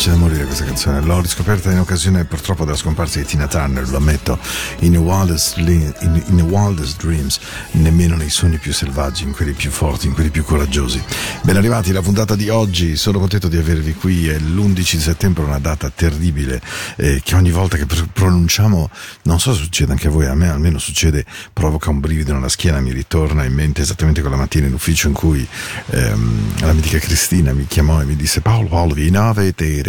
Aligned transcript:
piace 0.00 0.16
da 0.16 0.24
morire 0.24 0.46
questa 0.46 0.64
canzone, 0.64 1.02
l'ho 1.02 1.20
riscoperta 1.20 1.70
in 1.70 1.78
occasione 1.78 2.24
purtroppo 2.24 2.64
della 2.64 2.76
scomparsa 2.76 3.18
di 3.18 3.26
Tina 3.26 3.46
Turner, 3.46 3.86
lo 3.86 3.98
ammetto, 3.98 4.38
in 4.78 4.96
wildest, 4.96 5.58
in- 5.58 6.22
in 6.26 6.40
wildest 6.40 6.98
dreams, 7.02 7.38
nemmeno 7.72 8.16
nei 8.16 8.30
sogni 8.30 8.56
più 8.56 8.72
selvaggi, 8.72 9.24
in 9.24 9.32
quelli 9.32 9.52
più 9.52 9.70
forti, 9.70 10.06
in 10.06 10.14
quelli 10.14 10.30
più 10.30 10.42
coraggiosi. 10.42 11.02
Ben 11.42 11.56
arrivati, 11.56 11.92
la 11.92 12.00
puntata 12.00 12.34
di 12.34 12.48
oggi, 12.48 12.96
sono 12.96 13.18
contento 13.18 13.46
di 13.48 13.58
avervi 13.58 13.92
qui, 13.92 14.26
è 14.26 14.38
l'11 14.38 14.72
di 14.72 14.84
settembre, 14.84 15.44
una 15.44 15.58
data 15.58 15.92
terribile, 15.94 16.62
eh, 16.96 17.20
che 17.22 17.34
ogni 17.34 17.50
volta 17.50 17.76
che 17.76 17.84
pr- 17.84 18.08
pronunciamo, 18.10 18.88
non 19.24 19.38
so 19.38 19.52
se 19.52 19.62
succede 19.62 19.92
anche 19.92 20.06
a 20.06 20.10
voi, 20.10 20.24
a 20.24 20.34
me 20.34 20.48
almeno 20.48 20.78
succede, 20.78 21.26
provoca 21.52 21.90
un 21.90 22.00
brivido 22.00 22.32
nella 22.32 22.48
schiena, 22.48 22.80
mi 22.80 22.92
ritorna 22.92 23.44
in 23.44 23.52
mente 23.52 23.82
esattamente 23.82 24.22
quella 24.22 24.36
mattina 24.36 24.66
in 24.66 24.72
ufficio 24.72 25.08
in 25.08 25.14
cui 25.14 25.46
ehm, 25.90 26.60
la 26.60 26.72
mitica 26.72 26.98
Cristina 26.98 27.52
mi 27.52 27.66
chiamò 27.66 28.00
e 28.00 28.06
mi 28.06 28.16
disse 28.16 28.40
Paolo, 28.40 28.68
Paolo, 28.68 28.94
vi 28.94 29.10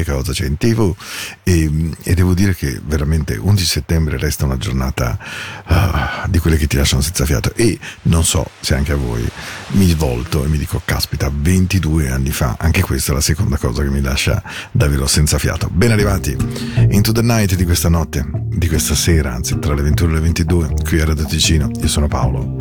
avete 0.02 0.12
cosa 0.12 0.32
c'è 0.34 0.46
in 0.46 0.58
tv 0.58 0.94
e, 1.44 1.92
e 2.04 2.14
devo 2.14 2.34
dire 2.34 2.56
che 2.56 2.80
veramente 2.84 3.36
11 3.36 3.66
settembre 3.66 4.18
resta 4.18 4.46
una 4.46 4.58
giornata 4.58 5.18
ah, 5.66 6.26
di 6.30 6.40
quelle 6.40 6.58
che 6.58 6.68
ti 6.68 6.78
lasciano 6.78 7.02
senza 7.02 7.26
fiato. 7.26 7.54
E 7.56 7.78
non 8.04 8.24
so 8.24 8.50
se 8.60 8.76
anche 8.76 8.92
a 8.92 8.96
voi 8.96 9.28
mi 9.70 9.88
svolto 9.90 10.44
e 10.44 10.48
mi 10.48 10.58
dico 10.58 10.82
caspita 10.84 11.32
22 11.34 12.10
anni 12.10 12.32
fa 12.32 12.56
anche 12.60 12.82
questa 12.82 13.12
è 13.12 13.16
la 13.16 13.22
seconda 13.22 13.58
cosa 13.58 13.84
che 13.84 13.90
mi 13.90 14.02
lascia 14.02 14.42
davvero 14.72 15.08
senza 15.08 15.38
fiato. 15.38 15.70
Ben 15.72 15.92
arrivati. 15.92 16.36
Into 16.90 17.12
the 17.12 17.22
night 17.22 17.56
di 17.56 17.66
questa 17.66 17.90
notte 17.90 18.26
di 18.34 18.68
questa 18.68 18.96
sera 18.96 19.34
anzi 19.34 19.58
tra 19.60 19.74
le 19.74 19.82
21 19.82 20.12
e 20.12 20.14
le 20.14 20.20
22 20.22 20.74
qui 20.84 21.00
a 21.00 21.06
Radio 21.06 21.26
Ticino. 21.26 21.70
Io 21.80 21.88
sono 21.88 22.08
Paolo 22.08 22.56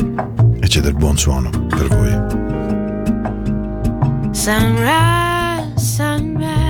e 0.61 0.67
c'è 0.67 0.81
del 0.81 0.95
buon 0.95 1.19
suono 1.19 1.51
per 1.67 1.89
voi. 1.89 2.49
Sunrise, 4.33 5.75
sunrise, 5.77 6.70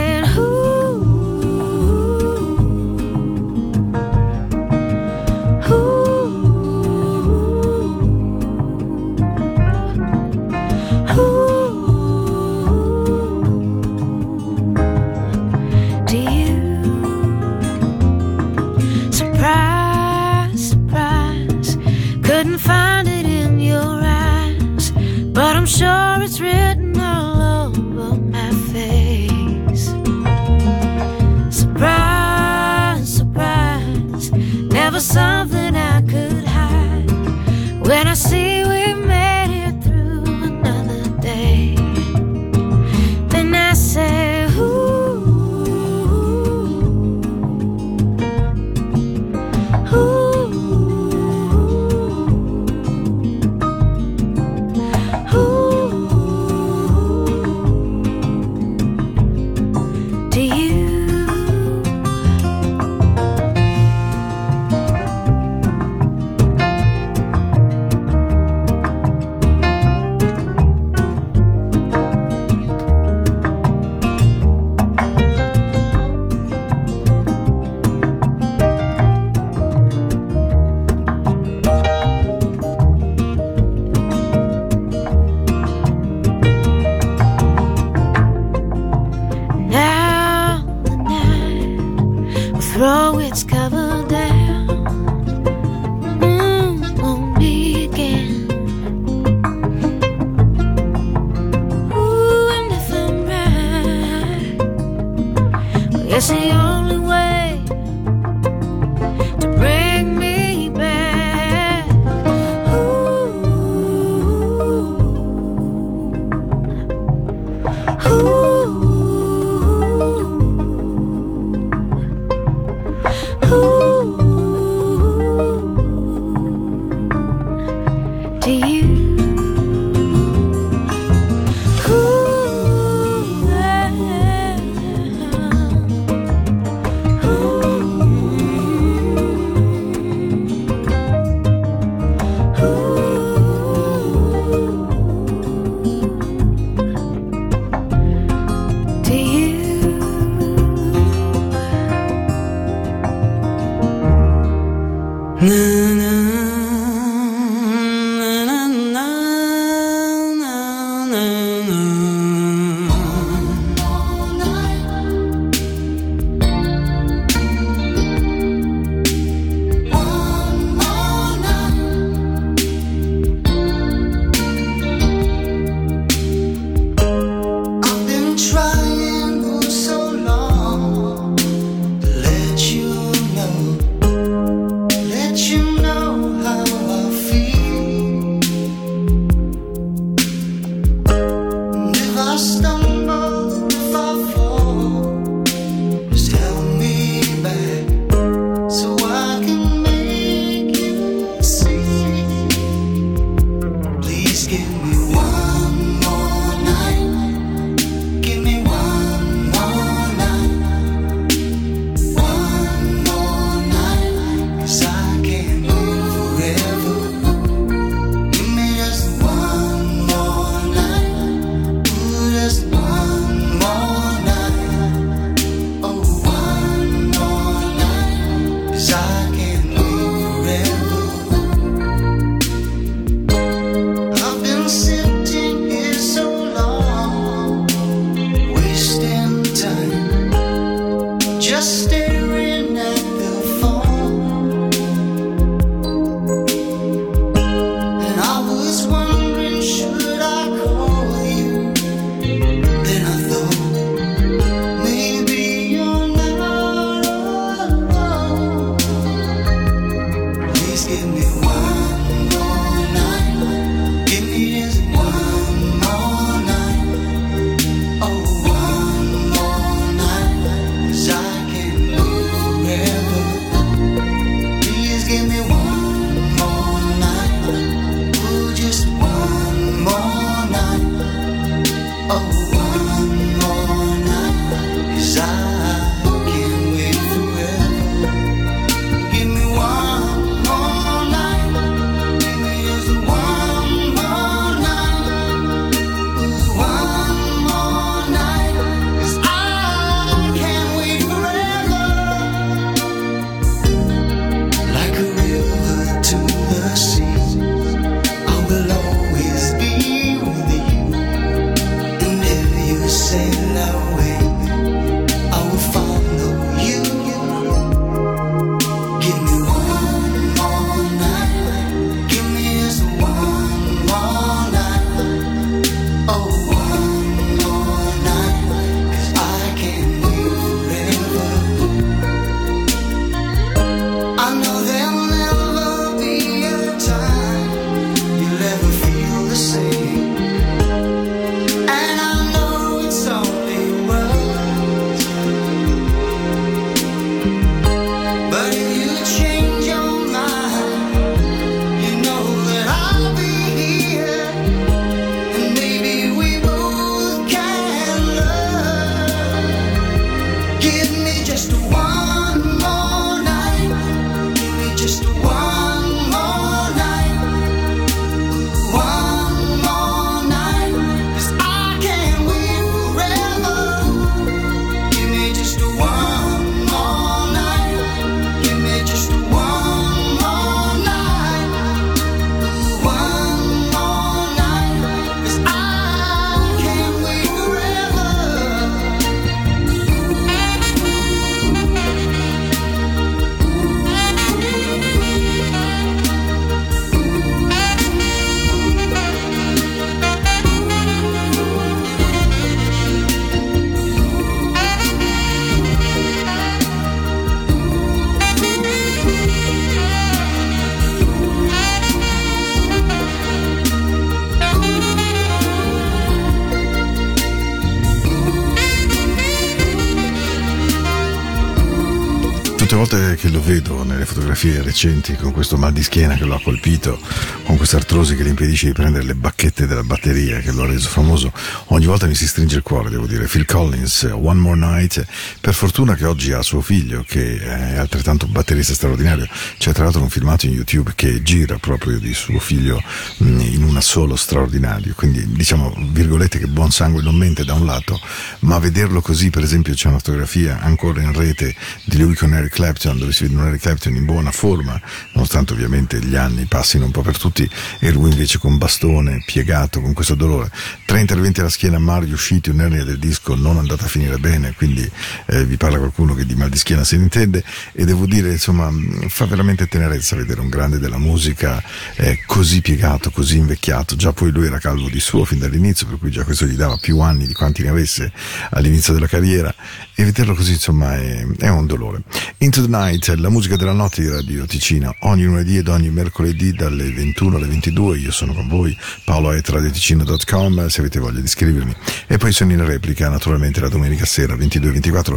recenti 424.71 425.17
con 425.17 425.33
questo 425.33 425.57
mal 425.57 425.73
di 425.73 425.83
schiena 425.83 426.15
che 426.15 426.23
lo 426.23 426.33
ha 426.33 426.41
colpito, 426.41 426.97
con 427.43 427.57
questa 427.57 427.75
artrosi 427.75 428.15
che 428.15 428.23
gli 428.23 428.27
impedisce 428.27 428.67
di 428.67 428.71
prendere 428.71 429.03
le 429.03 429.15
bacchette 429.15 429.67
della 429.67 429.83
batteria 429.83 430.39
che 430.39 430.53
lo 430.53 430.63
ha 430.63 430.65
reso 430.65 430.87
famoso, 430.87 431.33
ogni 431.67 431.85
volta 431.85 432.07
mi 432.07 432.15
si 432.15 432.25
stringe 432.25 432.55
il 432.55 432.61
cuore, 432.61 432.89
devo 432.89 433.05
dire. 433.05 433.25
Phil 433.25 433.43
Collins, 433.43 434.03
One 434.03 434.39
More 434.39 434.57
Night, 434.57 435.05
per 435.41 435.53
fortuna 435.53 435.95
che 435.95 436.05
oggi 436.05 436.31
ha 436.31 436.41
suo 436.41 436.61
figlio 436.61 437.03
che 437.05 437.37
è 437.37 437.75
altrettanto 437.75 438.27
batterista 438.27 438.73
straordinario, 438.73 439.27
c'è 439.57 439.73
tra 439.73 439.83
l'altro 439.83 440.01
un 440.01 440.09
filmato 440.09 440.45
in 440.45 440.53
YouTube 440.53 440.93
che 440.95 441.21
gira 441.21 441.57
proprio 441.57 441.99
di 441.99 442.13
suo 442.13 442.39
figlio 442.39 442.81
mm, 443.23 443.39
in 443.41 443.63
una 443.63 443.81
solo 443.81 444.15
straordinario, 444.15 444.93
quindi 444.95 445.33
diciamo 445.33 445.75
virgolette 445.91 446.39
che 446.39 446.47
buon 446.47 446.71
sangue 446.71 447.01
non 447.01 447.15
mente 447.15 447.43
da 447.43 447.55
un 447.55 447.65
lato, 447.65 447.99
ma 448.39 448.57
vederlo 448.57 449.01
così 449.01 449.29
per 449.29 449.43
esempio 449.43 449.73
c'è 449.73 449.89
una 449.89 449.97
fotografia 449.97 450.61
ancora 450.61 451.01
in 451.01 451.11
rete 451.11 451.53
di 451.91 451.97
lui 451.97 452.15
con 452.15 452.33
Eric 452.33 452.53
Clapton, 452.53 452.97
dove 452.97 453.11
si 453.11 453.23
vede 453.23 453.35
un 453.35 453.47
Eric 453.47 453.61
Clapton 453.61 453.93
in 453.95 454.05
buona 454.05 454.31
forma, 454.31 454.79
nonostante 455.11 455.51
ovviamente 455.51 455.99
gli 455.99 456.15
anni 456.15 456.45
passino 456.45 456.85
un 456.85 456.91
po' 456.91 457.01
per 457.01 457.17
tutti, 457.17 457.47
e 457.79 457.91
lui 457.91 458.11
invece 458.11 458.37
con 458.37 458.57
bastone, 458.57 459.21
piegato, 459.25 459.81
con 459.81 459.93
questo 459.93 460.15
dolore. 460.15 460.49
Tre 460.91 460.99
interventi 460.99 461.39
alla 461.39 461.47
schiena, 461.47 461.79
Mario 461.79 462.15
usciti, 462.15 462.49
un'ernia 462.49 462.83
del 462.83 462.99
disco 462.99 463.33
non 463.33 463.57
andata 463.57 463.85
a 463.85 463.87
finire 463.87 464.17
bene, 464.17 464.53
quindi 464.57 464.85
eh, 465.27 465.45
vi 465.45 465.55
parla 465.55 465.77
qualcuno 465.77 466.13
che 466.13 466.25
di 466.25 466.35
mal 466.35 466.49
di 466.49 466.57
schiena 466.57 466.83
se 466.83 466.97
ne 466.97 467.03
intende, 467.03 467.45
e 467.71 467.85
devo 467.85 468.05
dire, 468.05 468.29
insomma, 468.29 468.69
fa 469.07 469.25
veramente 469.25 469.67
tenerezza 469.67 470.17
vedere 470.17 470.41
un 470.41 470.49
grande 470.49 470.79
della 470.79 470.97
musica 470.97 471.63
eh, 471.95 472.19
così 472.25 472.59
piegato, 472.59 473.09
così 473.09 473.37
invecchiato. 473.37 473.95
Già 473.95 474.11
poi 474.11 474.31
lui 474.31 474.47
era 474.47 474.59
calvo 474.59 474.89
di 474.89 474.99
suo 474.99 475.23
fin 475.23 475.39
dall'inizio, 475.39 475.87
per 475.87 475.97
cui 475.97 476.11
già 476.11 476.25
questo 476.25 476.45
gli 476.45 476.57
dava 476.57 476.75
più 476.75 476.99
anni 476.99 477.25
di 477.25 477.33
quanti 477.33 477.63
ne 477.63 477.69
avesse 477.69 478.11
all'inizio 478.49 478.91
della 478.91 479.07
carriera 479.07 479.55
e 479.95 480.03
vederlo 480.03 480.33
così 480.33 480.53
insomma 480.53 480.97
è, 480.97 481.25
è 481.37 481.47
un 481.47 481.67
dolore. 481.67 482.01
Into 482.39 482.61
the 482.63 482.67
Night, 482.67 483.07
la 483.15 483.29
musica 483.29 483.55
della 483.55 483.71
notte 483.71 484.01
di 484.01 484.09
Radio 484.09 484.45
Ticino, 484.45 484.93
ogni 485.01 485.23
lunedì 485.23 485.55
ed 485.57 485.69
ogni 485.69 485.89
mercoledì 485.89 486.51
dalle 486.51 486.91
21 486.91 487.37
alle 487.37 487.47
22, 487.47 487.97
io 487.99 488.11
sono 488.11 488.33
con 488.33 488.49
voi, 488.49 488.77
paolo.radioticino.com 489.05 490.67
se 490.67 490.80
avete 490.81 490.99
voglia 490.99 491.21
di 491.21 491.27
scrivermi 491.27 491.75
e 492.07 492.17
poi 492.17 492.31
sono 492.31 492.51
in 492.51 492.65
replica 492.65 493.09
naturalmente 493.09 493.59
la 493.59 493.69
domenica 493.69 494.05
sera 494.05 494.35
22-24 494.35 495.15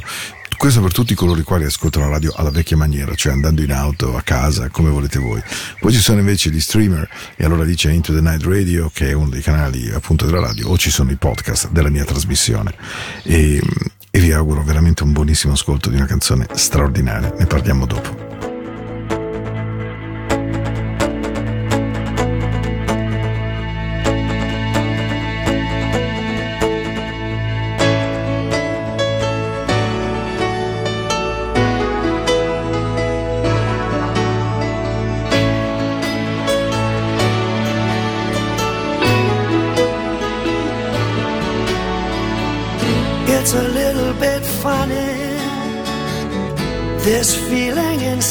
questo 0.56 0.80
per 0.80 0.92
tutti 0.92 1.14
coloro 1.14 1.40
i 1.40 1.42
quali 1.42 1.64
ascoltano 1.64 2.06
la 2.06 2.12
radio 2.12 2.32
alla 2.34 2.50
vecchia 2.50 2.76
maniera, 2.76 3.14
cioè 3.14 3.32
andando 3.32 3.60
in 3.60 3.72
auto, 3.72 4.16
a 4.16 4.22
casa, 4.22 4.70
come 4.70 4.88
volete 4.88 5.18
voi. 5.18 5.42
Poi 5.78 5.92
ci 5.92 5.98
sono 5.98 6.20
invece 6.20 6.48
gli 6.50 6.60
streamer, 6.60 7.06
e 7.36 7.44
allora 7.44 7.64
c'è 7.66 7.90
Into 7.90 8.14
the 8.14 8.20
Night 8.20 8.44
Radio, 8.44 8.90
che 8.90 9.10
è 9.10 9.12
uno 9.12 9.28
dei 9.28 9.42
canali 9.42 9.90
appunto 9.90 10.24
della 10.24 10.40
radio, 10.40 10.68
o 10.68 10.78
ci 10.78 10.90
sono 10.90 11.10
i 11.10 11.16
podcast 11.16 11.68
della 11.70 11.90
mia 11.90 12.04
trasmissione. 12.04 12.72
E, 13.24 13.60
e 14.10 14.20
vi 14.20 14.32
auguro 14.32 14.62
veramente 14.62 15.02
un 15.02 15.12
buonissimo 15.12 15.52
ascolto 15.52 15.90
di 15.90 15.96
una 15.96 16.06
canzone 16.06 16.46
straordinaria. 16.54 17.34
Ne 17.36 17.46
parliamo 17.46 17.84
dopo. 17.84 18.33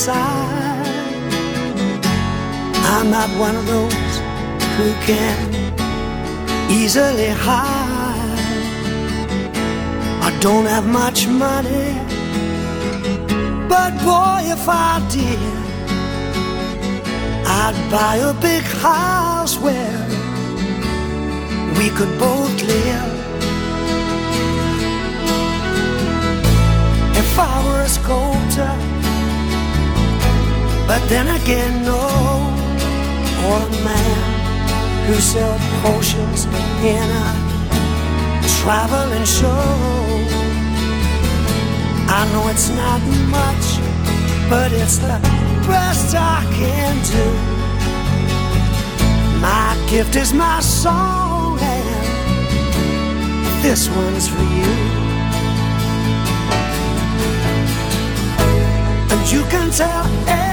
Inside. 0.03 0.85
I'm 2.95 3.09
not 3.09 3.29
one 3.39 3.55
of 3.55 3.65
those 3.67 4.13
who 4.77 4.91
can 5.07 5.37
easily 6.69 7.29
hide. 7.29 8.39
I 10.27 10.37
don't 10.41 10.65
have 10.65 10.85
much 10.85 11.27
money, 11.27 11.91
but 13.69 13.91
boy, 14.03 14.41
if 14.55 14.67
I 14.67 15.01
did, 15.09 15.39
I'd 17.47 17.77
buy 17.89 18.15
a 18.17 18.33
big 18.41 18.63
house 18.63 19.57
where 19.57 19.99
we 21.77 21.89
could 21.97 22.19
both 22.19 22.61
live. 22.63 23.11
if 27.15 27.39
I 27.39 27.65
were 27.65 27.81
a 27.81 27.89
sculptor. 27.89 28.92
But 30.85 31.01
then 31.09 31.27
again, 31.27 31.83
no, 31.83 32.01
or 33.47 33.59
a 33.61 33.71
man 33.83 34.33
who 35.07 35.15
sells 35.15 35.61
potions 35.81 36.45
in 36.83 37.07
a 37.25 37.29
traveling 38.59 39.25
show. 39.25 39.65
I 42.07 42.21
know 42.31 42.47
it's 42.49 42.69
not 42.69 43.01
much, 43.39 43.79
but 44.49 44.71
it's 44.71 44.97
the 44.97 45.19
best 45.67 46.15
I 46.15 46.43
can 46.59 46.95
do. 47.15 47.27
My 49.41 49.75
gift 49.89 50.15
is 50.15 50.33
my 50.33 50.59
song, 50.61 51.59
and 51.59 52.03
this 53.63 53.89
one's 53.89 54.27
for 54.27 54.43
you. 54.57 54.73
And 59.11 59.31
you 59.31 59.43
can 59.49 59.71
tell 59.71 60.52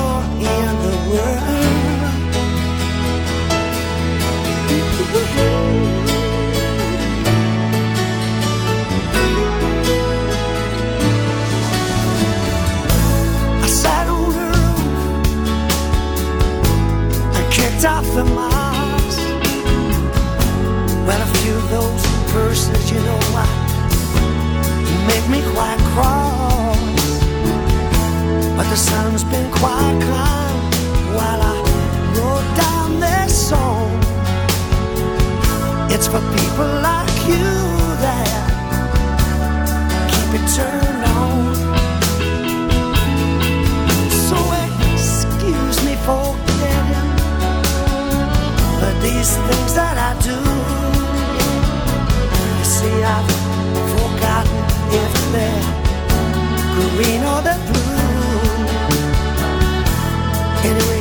me 25.31 25.41
quite 25.53 25.79
cross. 25.93 26.77
But 28.57 28.67
the 28.69 28.75
sun's 28.75 29.23
been 29.23 29.49
quite 29.49 29.97
kind 30.11 30.59
while 31.15 31.41
I 31.53 31.55
wrote 32.15 32.49
down 32.65 32.99
this 32.99 33.31
song. 33.49 33.89
It's 35.89 36.07
for 36.07 36.21
people 36.37 36.69
like 36.89 37.15
you 37.31 37.49
that 38.05 38.29
keep 40.11 40.31
it 40.39 40.45
turned 40.57 41.03
on. 41.21 41.55
So 44.27 44.37
excuse 44.91 45.77
me 45.87 45.95
for 46.05 46.35
getting, 46.59 47.11
but 48.81 48.95
these 49.01 49.31
things 49.47 49.73
that 49.79 49.95
I 50.09 50.11
do, 50.29 50.39
you 52.57 52.65
see, 52.75 52.97
I've 53.15 53.31
forgotten 53.93 54.70
yesterday, 54.91 55.55
green 56.95 57.23
or 57.23 57.41
the 57.41 57.55
blue. 57.67 57.91
Anyway, 60.69 61.00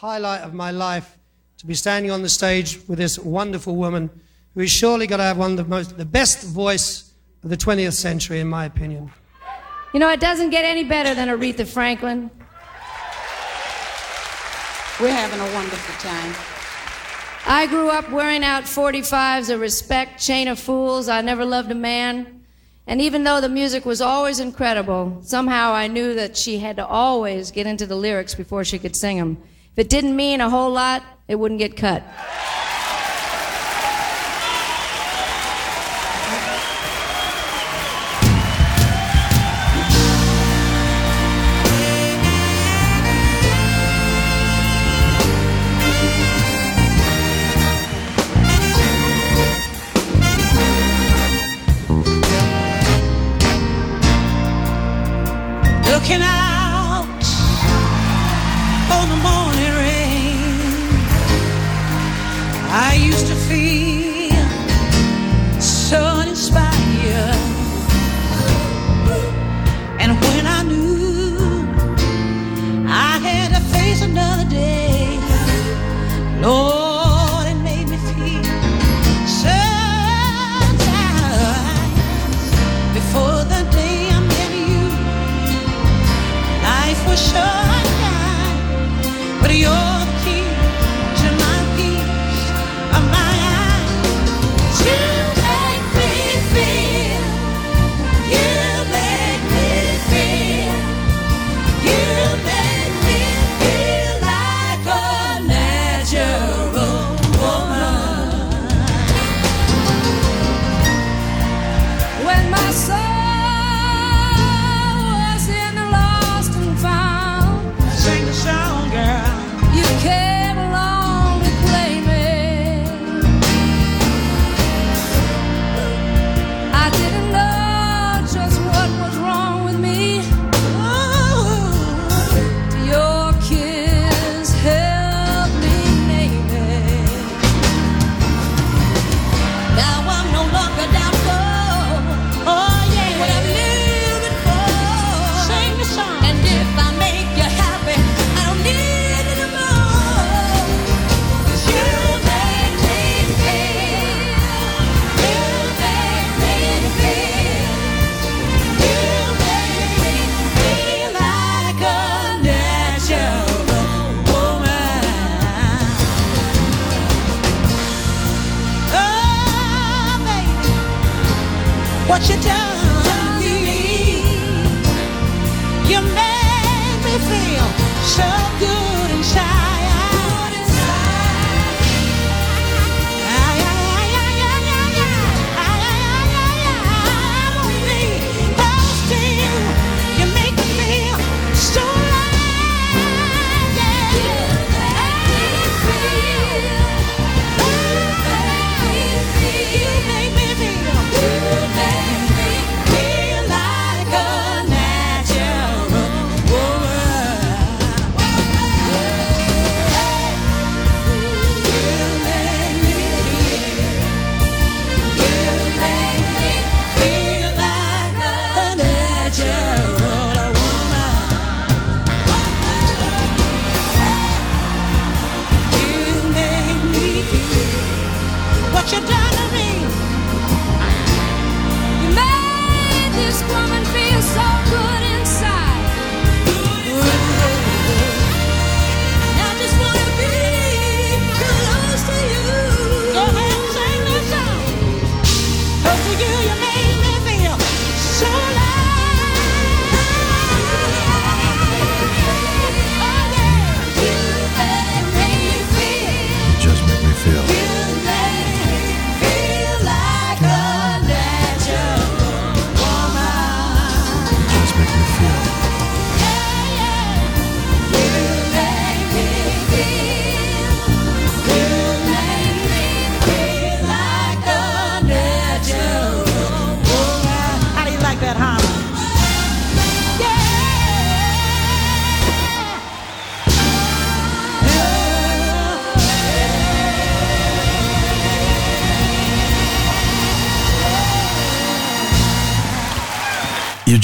highlight 0.00 0.40
of 0.40 0.54
my 0.54 0.70
life 0.70 1.18
to 1.58 1.66
be 1.66 1.74
standing 1.74 2.10
on 2.10 2.22
the 2.22 2.28
stage 2.30 2.80
with 2.88 2.96
this 2.96 3.18
wonderful 3.18 3.76
woman 3.76 4.08
who 4.54 4.60
is 4.60 4.70
surely 4.70 5.06
going 5.06 5.18
to 5.18 5.24
have 5.24 5.36
one 5.36 5.50
of 5.50 5.56
the 5.58 5.64
most, 5.64 5.94
the 5.98 6.06
best 6.06 6.42
voice 6.42 7.12
of 7.44 7.50
the 7.50 7.56
20th 7.56 7.92
century, 7.92 8.40
in 8.40 8.48
my 8.48 8.64
opinion. 8.64 9.12
You 9.92 10.00
know, 10.00 10.08
it 10.08 10.18
doesn't 10.18 10.48
get 10.48 10.64
any 10.64 10.84
better 10.84 11.14
than 11.14 11.28
Aretha 11.28 11.66
Franklin. 11.66 12.30
We're 14.98 15.12
having 15.12 15.38
a 15.38 15.52
wonderful 15.52 15.94
time. 15.96 16.34
I 17.46 17.66
grew 17.66 17.90
up 17.90 18.10
wearing 18.10 18.42
out 18.42 18.64
45s 18.64 19.52
of 19.52 19.60
respect, 19.60 20.18
chain 20.18 20.48
of 20.48 20.58
fools. 20.58 21.10
I 21.10 21.20
never 21.20 21.44
loved 21.44 21.70
a 21.72 21.74
man. 21.74 22.42
And 22.86 23.02
even 23.02 23.24
though 23.24 23.42
the 23.42 23.50
music 23.50 23.84
was 23.84 24.00
always 24.00 24.40
incredible, 24.40 25.18
somehow 25.20 25.74
I 25.74 25.88
knew 25.88 26.14
that 26.14 26.38
she 26.38 26.60
had 26.60 26.76
to 26.76 26.86
always 26.86 27.50
get 27.50 27.66
into 27.66 27.84
the 27.84 27.96
lyrics 27.96 28.34
before 28.34 28.64
she 28.64 28.78
could 28.78 28.96
sing 28.96 29.18
them. 29.18 29.42
If 29.76 29.86
it 29.86 29.88
didn't 29.88 30.16
mean 30.16 30.40
a 30.40 30.50
whole 30.50 30.70
lot, 30.70 31.02
it 31.28 31.36
wouldn't 31.36 31.58
get 31.58 31.76
cut. 31.76 32.02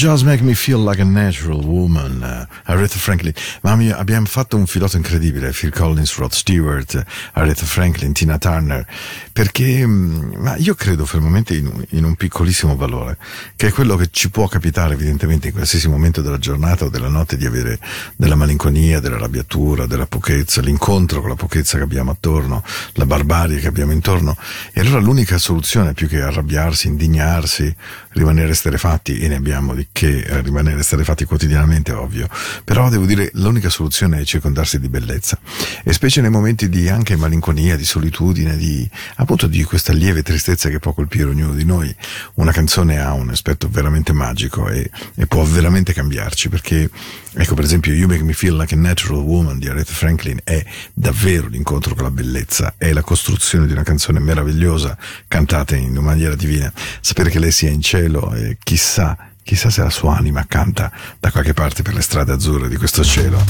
Just 0.07 0.25
make 0.25 0.41
me 0.41 0.55
feel 0.55 0.79
like 0.79 1.01
a 1.01 1.05
natural 1.05 1.65
woman, 1.65 2.23
uh, 2.23 2.47
Aretha 2.71 2.97
Franklin. 2.97 3.33
Ma 3.63 3.75
mi- 3.75 3.91
abbiamo 3.91 4.27
fatto 4.27 4.57
un 4.57 4.69
filotto 4.69 4.97
incredibile, 4.97 5.51
Phil 5.51 5.73
Collins, 5.73 6.17
Rod 6.17 6.31
Stewart, 6.31 7.05
Aretha 7.33 7.65
Franklin, 7.65 8.13
Tina 8.13 8.39
Turner, 8.39 8.87
perché 9.33 9.85
mm, 9.85 10.35
ma 10.37 10.55
io 10.59 10.77
credo 10.77 11.05
fermamente 11.07 11.57
in, 11.57 11.85
in 11.91 12.05
un 12.05 12.15
piccolissimo 12.15 12.77
valore, 12.77 13.19
che 13.57 13.67
è 13.67 13.73
quello 13.73 13.97
che 13.97 14.07
ci 14.13 14.31
può 14.31 14.47
capitare 14.47 14.95
evidentemente 14.95 15.49
in 15.49 15.55
qualsiasi 15.55 15.89
momento 15.89 16.23
della 16.23 16.39
giornata 16.39 16.85
o 16.85 16.89
della 16.89 17.09
notte 17.09 17.37
di 17.37 17.45
avere 17.45 17.81
della 18.15 18.37
malinconia, 18.37 19.01
della 19.01 19.17
arrabbiatura, 19.17 19.87
della 19.87 20.07
pochezza, 20.07 20.61
l'incontro 20.61 21.21
con 21.21 21.31
la 21.31 21.35
pochezza 21.35 21.79
che 21.79 21.83
abbiamo 21.83 22.13
attorno, 22.13 22.63
la 22.93 23.07
barbarie 23.07 23.59
che 23.59 23.67
abbiamo 23.67 23.91
intorno. 23.91 24.37
E 24.73 24.83
allora 24.83 25.01
l'unica 25.01 25.37
soluzione, 25.39 25.95
più 25.95 26.07
che 26.07 26.21
arrabbiarsi, 26.21 26.87
indignarsi, 26.87 27.75
rimanere 28.11 28.55
sterefatti, 28.55 29.19
e 29.19 29.27
ne 29.27 29.35
abbiamo 29.35 29.75
di 29.75 29.89
che 29.97 30.19
eh, 30.19 30.43
rimanere 30.43 30.83
sterefatti 30.83 31.25
quotidianamente, 31.25 31.91
ovvio, 31.93 32.29
però 32.65 32.91
devo 32.91 33.07
dire 33.07 33.31
l'unica 33.33 33.71
soluzione 33.71 34.21
è 34.21 34.25
circondarsi 34.27 34.79
di 34.79 34.91
bellezza. 34.91 35.39
E 35.83 35.95
specie 35.95 36.21
nei 36.21 36.29
momenti 36.29 36.69
di 36.69 36.91
anche 36.91 37.17
malinconia, 37.17 37.77
di 37.77 37.85
solitudine, 37.87 38.59
di 38.59 38.87
appunto 39.15 39.47
di 39.47 39.65
questa 39.65 39.95
lieve 39.95 40.23
tristezza 40.23 40.69
che 40.69 40.81
può 40.81 40.93
colpire 40.93 41.31
ognuno 41.31 41.55
di 41.55 41.65
noi, 41.65 41.95
una 42.35 42.53
canzone 42.53 43.01
ha 43.01 43.15
un 43.15 43.31
aspetto 43.31 43.71
veramente 43.71 44.13
magico 44.13 44.69
e, 44.69 44.91
e 45.15 45.27
può 45.27 45.43
veramente 45.45 45.95
cambiarci, 45.95 46.51
perché 46.51 46.91
ecco 47.33 47.55
per 47.55 47.65
esempio 47.65 47.95
You 47.95 48.07
Make 48.07 48.23
Me 48.23 48.35
Feel 48.35 48.55
Like 48.55 48.75
a 48.75 48.79
Natural 48.79 49.23
Woman 49.23 49.59
di 49.59 49.67
Aretha 49.67 49.95
Franklin 49.95 50.41
è 50.45 50.63
davvero 50.93 51.49
l'incontro 51.49 51.95
con 51.95 52.05
la 52.05 52.11
bellezza, 52.11 52.75
è 52.77 52.93
la 52.93 53.01
costruzione 53.03 53.67
di 53.67 53.73
una 53.73 53.83
canzone 53.83 54.19
meravigliosa 54.19 54.95
cantata 55.27 55.75
in 55.75 55.93
una 55.93 56.03
maniera 56.03 56.35
divina. 56.35 56.71
Sapere 57.01 57.31
che 57.31 57.39
lei 57.39 57.51
sia 57.51 57.71
in 57.71 57.81
cielo 57.81 58.35
e 58.35 58.59
chissà, 58.63 59.17
chissà 59.47 59.71
se 59.71 59.81
la 59.81 59.91
sua 59.91 60.17
anima 60.17 60.45
canta 60.49 60.91
da 61.21 61.31
qualche 61.31 61.55
parte 61.55 61.83
per 61.83 61.95
le 61.95 62.03
strade 62.03 62.33
azzurre 62.33 62.69
di 62.69 62.77
questo 62.77 63.05
cielo. 63.05 63.41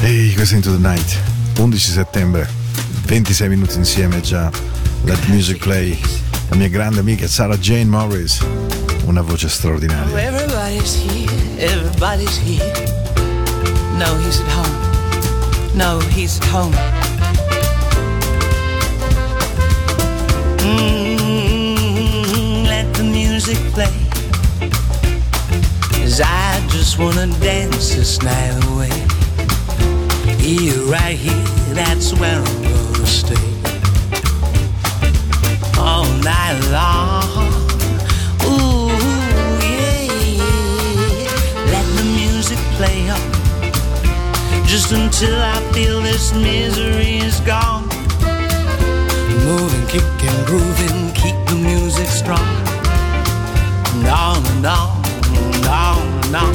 Ehi, 0.00 0.32
questo 0.32 0.54
è 0.54 0.56
Into 0.56 0.72
the 0.72 0.78
Night, 0.78 1.14
11 1.58 1.90
settembre, 1.90 2.48
26 3.04 3.48
minuti 3.50 3.76
insieme 3.76 4.22
già, 4.22 4.50
Let 5.04 5.26
Music 5.26 5.58
Play, 5.58 6.00
la 6.48 6.56
mia 6.56 6.68
grande 6.68 7.00
amica 7.00 7.28
Sarah 7.28 7.58
Jane 7.58 7.84
Morris, 7.84 8.38
una 9.04 9.20
voce 9.20 9.50
straordinaria. 9.50 10.18
Everybody's 10.18 10.94
here, 10.94 11.30
everybody's 11.58 12.38
here. 12.38 12.72
No, 13.98 14.16
he's 14.24 14.40
at 14.40 14.50
home. 14.54 14.74
No, 15.74 15.98
he's 16.14 16.38
at 16.40 16.48
home. 16.50 16.74
Mm, 20.62 22.64
let 22.66 22.90
the 22.94 23.02
music 23.02 23.58
play. 23.74 24.07
Cause 26.18 26.26
I 26.26 26.66
just 26.70 26.98
wanna 26.98 27.28
dance 27.38 27.94
this 27.94 28.20
night 28.22 28.50
away. 28.72 28.90
Here, 30.42 30.82
right 30.90 31.16
here, 31.16 31.44
that's 31.74 32.12
where 32.12 32.40
I'm 32.42 32.62
gonna 32.62 33.06
stay. 33.06 33.46
All 35.78 36.06
night 36.26 36.58
long. 36.74 37.52
Ooh, 38.50 38.90
yeah. 39.62 40.42
Let 41.70 41.86
the 41.96 42.04
music 42.18 42.58
play 42.74 43.08
on. 43.10 43.22
Just 44.66 44.90
until 44.90 45.38
I 45.38 45.60
feel 45.72 46.00
this 46.02 46.34
misery 46.34 47.18
is 47.18 47.38
gone. 47.42 47.86
Moving, 49.46 49.86
kicking, 49.86 50.44
grooving, 50.46 51.12
keep 51.12 51.36
the 51.46 51.54
music 51.54 52.08
strong. 52.08 52.48
And 53.94 54.08
on 54.08 54.44
and 54.56 54.66
on, 54.66 54.87
on. 56.34 56.54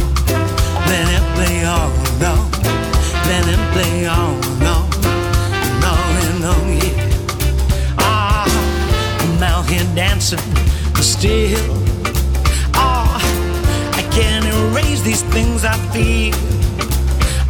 Let 0.88 1.07
it 1.17 1.25
play 1.36 1.65
on 1.65 1.91
on. 2.23 2.51
Let 3.29 3.47
it 3.47 3.62
play 3.73 4.05
on 4.05 4.36
on. 4.63 4.89
And 5.65 5.83
on 5.83 6.12
and 6.25 6.43
on, 6.45 6.67
yeah. 6.77 7.97
Ah, 7.99 8.45
I'm 9.21 9.43
out 9.43 9.69
here 9.69 9.86
dancing, 9.95 10.39
but 10.93 11.03
still. 11.03 11.59
Ah, 12.75 13.17
I 13.93 14.03
can't 14.12 14.45
erase 14.45 15.01
these 15.01 15.23
things 15.23 15.65
I 15.65 15.77
feel. 15.93 16.36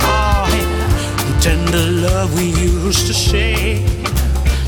Oh, 0.01 0.45
yeah, 0.55 1.25
the 1.27 1.41
tender 1.41 1.85
love 2.07 2.33
we 2.35 2.45
used 2.45 3.07
to 3.07 3.13
share. 3.13 3.79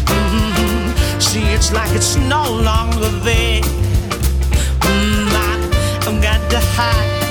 Mhm. 0.05 1.21
See, 1.21 1.45
it's 1.55 1.71
like 1.71 1.91
it's 1.95 2.15
no 2.15 2.43
longer 2.51 3.09
there. 3.23 3.61
Mm, 4.81 5.29
I, 5.47 6.07
I've 6.07 6.21
got 6.21 6.41
to 6.51 6.59
hide 6.75 7.24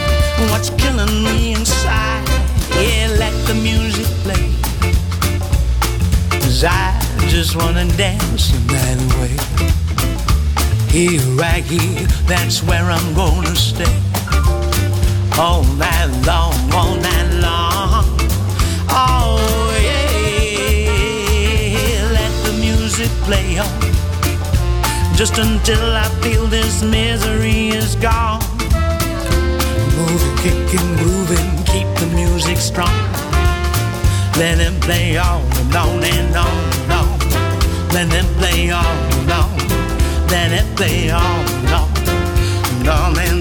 what's 0.51 0.71
killing 0.71 1.25
me 1.25 1.53
inside. 1.55 2.27
Yeah, 2.71 3.09
let 3.19 3.35
the 3.47 3.55
music 3.55 4.07
play. 4.23 4.51
Cause 6.41 6.65
I 6.65 6.99
just 7.29 7.57
wanna 7.57 7.87
dance 7.97 8.51
the 8.53 8.61
night 8.73 9.01
away. 9.15 9.37
Here, 10.91 11.21
right 11.37 11.65
here, 11.65 12.07
that's 12.27 12.63
where 12.63 12.91
I'm 12.91 13.15
gonna 13.15 13.57
stay. 13.57 13.97
All 15.39 15.65
night 15.77 16.11
long, 16.27 16.55
all 16.73 16.95
night 16.97 17.31
long. 17.41 18.05
Oh, 18.91 19.73
yeah. 19.83 20.93
Let 22.13 22.33
the 22.47 22.53
music 22.61 23.11
play 23.27 23.59
on. 23.59 23.81
Just 25.17 25.39
until 25.39 25.97
I 25.97 26.09
feel 26.23 26.47
this 26.47 26.83
misery 26.83 27.69
is 27.71 27.97
gone. 27.97 28.44
Moving, 30.07 30.37
kicking, 30.37 30.97
grooving, 30.97 31.65
keep 31.65 31.89
the 31.97 32.07
music 32.15 32.59
strong. 32.59 32.95
Let 34.37 34.59
it 34.61 34.79
play 34.83 35.17
on 35.17 35.41
and 35.61 35.75
on 35.75 36.05
and 36.05 36.37
on 36.37 36.59
and 36.79 36.93
on. 36.93 37.19
Let 37.95 38.13
it 38.13 38.27
play 38.37 38.71
on 38.71 38.85
and 38.85 39.31
on. 39.33 39.57
Let 40.29 40.53
it 40.53 40.77
play 40.77 41.11
on 41.11 41.47
and 41.57 41.69
on 41.69 41.89
and 42.07 42.89
on 42.89 43.19
and 43.19 43.34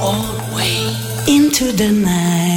all 0.00 0.36
way 0.54 0.94
into 1.26 1.72
the 1.72 1.90
night. 1.92 2.55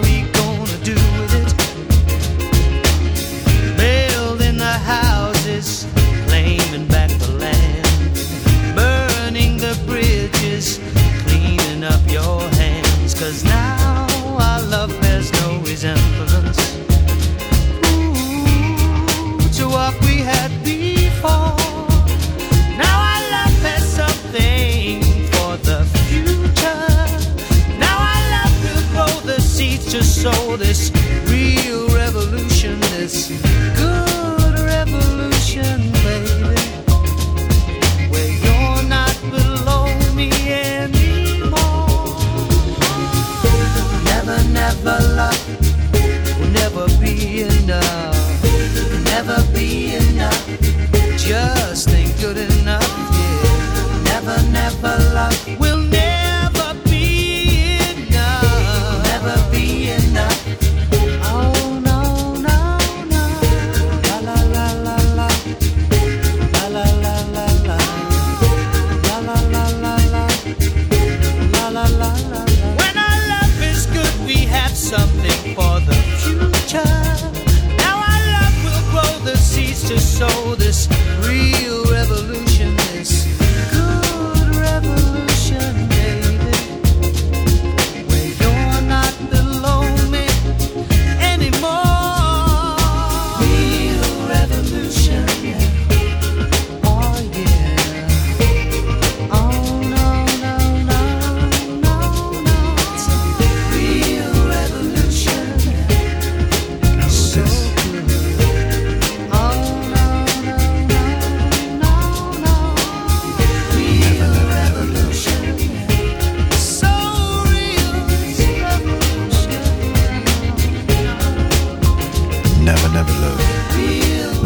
We. 0.00 0.21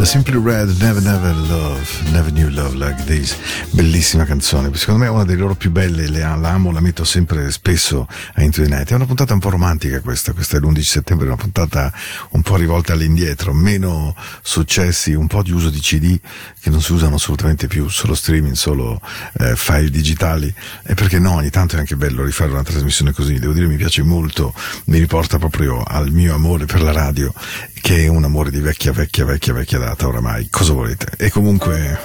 Simply 0.07 0.41
Red, 0.41 0.69
Never 0.79 1.01
Never 1.01 1.35
Love, 1.35 1.85
Never 2.11 2.31
Knew 2.31 2.47
Love 2.49 2.77
Like 2.77 3.03
This, 3.03 3.35
bellissima 3.71 4.23
canzone, 4.23 4.73
secondo 4.73 5.01
me 5.01 5.07
è 5.07 5.09
una 5.09 5.25
delle 5.25 5.39
loro 5.39 5.53
più 5.53 5.69
belle, 5.69 6.07
le, 6.07 6.23
amo, 6.23 6.71
la 6.71 6.79
metto 6.79 7.03
sempre 7.03 7.51
spesso 7.51 8.07
a 8.35 8.41
Into 8.41 8.61
the 8.61 8.69
Night, 8.69 8.89
è 8.89 8.95
una 8.95 9.05
puntata 9.05 9.33
un 9.33 9.41
po' 9.41 9.49
romantica 9.49 9.99
questa, 9.99 10.31
questa 10.31 10.55
è 10.55 10.59
l'11 10.61 10.79
settembre, 10.79 11.27
una 11.27 11.35
puntata 11.35 11.91
un 12.29 12.41
po' 12.41 12.55
rivolta 12.55 12.93
all'indietro, 12.93 13.51
meno 13.51 14.15
successi, 14.41 15.13
un 15.13 15.27
po' 15.27 15.43
di 15.43 15.51
uso 15.51 15.69
di 15.69 15.81
CD 15.81 16.17
che 16.61 16.69
non 16.69 16.81
si 16.81 16.93
usano 16.93 17.15
assolutamente 17.15 17.67
più, 17.67 17.89
solo 17.89 18.15
streaming, 18.15 18.55
solo 18.55 19.01
eh, 19.39 19.57
file 19.57 19.89
digitali, 19.89 20.51
e 20.83 20.93
perché 20.93 21.19
no, 21.19 21.33
ogni 21.33 21.49
tanto 21.49 21.75
è 21.75 21.79
anche 21.79 21.97
bello 21.97 22.23
rifare 22.23 22.49
una 22.49 22.63
trasmissione 22.63 23.11
così, 23.11 23.39
devo 23.39 23.51
dire 23.51 23.67
mi 23.67 23.75
piace 23.75 24.03
molto, 24.03 24.53
mi 24.85 24.99
riporta 24.99 25.37
proprio 25.37 25.83
al 25.83 26.11
mio 26.11 26.33
amore 26.33 26.65
per 26.65 26.81
la 26.81 26.93
radio 26.93 27.33
che 27.81 28.03
è 28.03 28.07
un 28.07 28.23
amore 28.23 28.51
di 28.51 28.59
vecchia, 28.59 28.91
vecchia, 28.91 29.25
vecchia, 29.25 29.53
vecchia 29.53 29.79
data 29.79 30.07
oramai. 30.07 30.47
Cosa 30.49 30.73
volete? 30.73 31.11
E 31.17 31.29
comunque, 31.29 31.99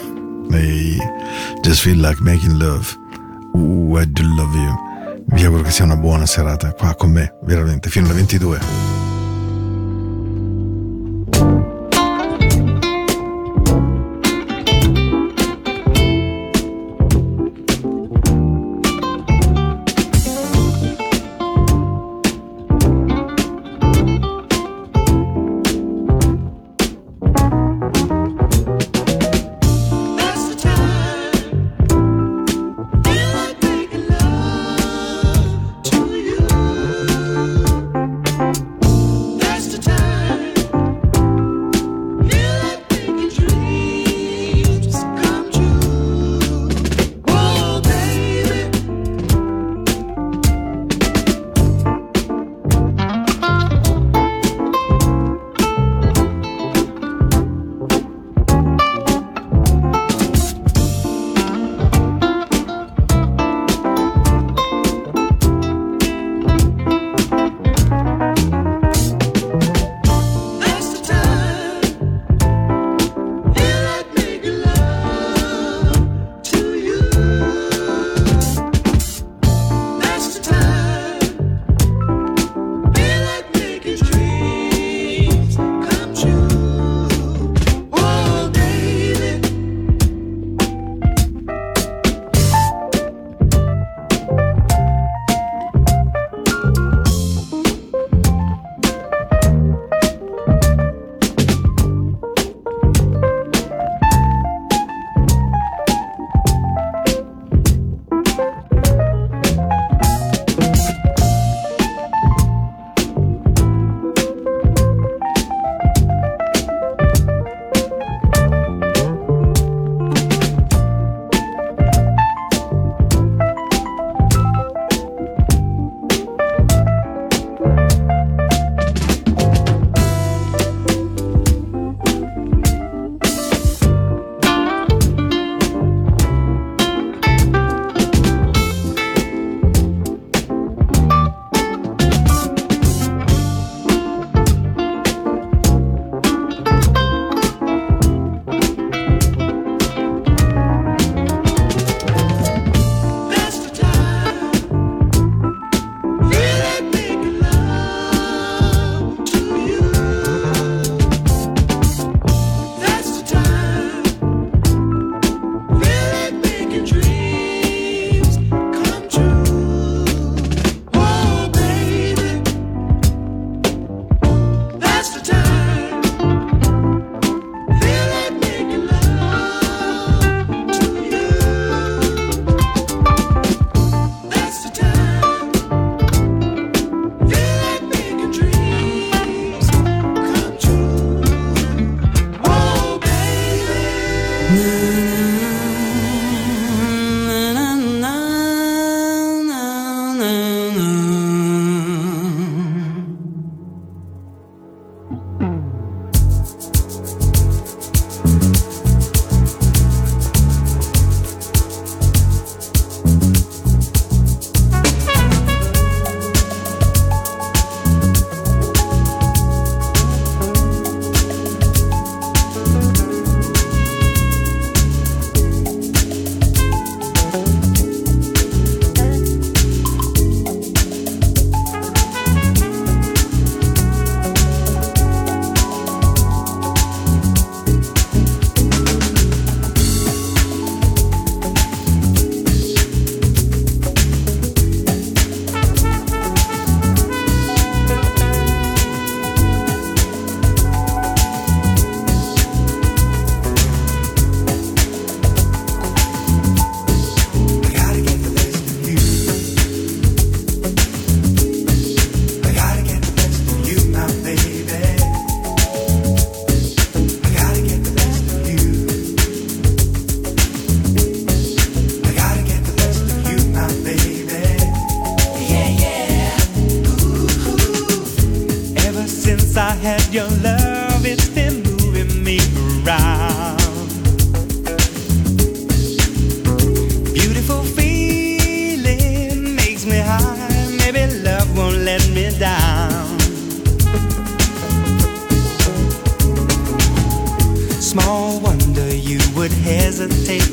nei 0.48 0.98
Just 1.62 1.82
Feel 1.82 2.00
Like 2.00 2.20
Making 2.20 2.56
Love, 2.56 2.86
Ooh, 3.54 3.98
I 3.98 4.10
Do 4.10 4.22
Love 4.22 4.58
You, 4.58 4.74
vi 5.26 5.44
auguro 5.44 5.62
che 5.62 5.70
sia 5.70 5.84
una 5.84 5.96
buona 5.96 6.26
serata 6.26 6.72
qua 6.72 6.94
con 6.94 7.10
me, 7.10 7.34
veramente, 7.42 7.90
fino 7.90 8.06
alle 8.06 8.14
22. 8.14 9.11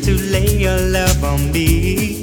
To 0.09 0.15
lay 0.31 0.57
your 0.57 0.79
love 0.79 1.23
on 1.23 1.51
me. 1.51 2.18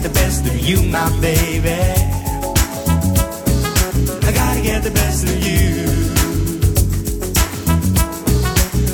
Get 0.00 0.12
the 0.12 0.20
best 0.20 0.46
of 0.46 0.58
you, 0.58 0.82
my 0.82 1.10
baby. 1.20 1.68
I 4.26 4.32
gotta 4.32 4.62
get 4.62 4.82
the 4.82 4.90
best 4.90 5.24
of 5.24 5.46
you. 5.46 5.84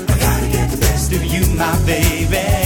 I 0.09 0.18
gotta 0.18 0.48
get 0.50 0.70
the 0.70 0.78
best 0.78 1.12
of 1.12 1.24
you, 1.24 1.46
my 1.57 1.76
baby. 1.86 2.65